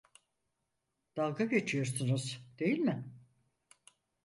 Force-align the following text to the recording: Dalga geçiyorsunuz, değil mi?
Dalga 1.15 1.45
geçiyorsunuz, 1.45 2.39
değil 2.59 2.79
mi? 2.79 3.05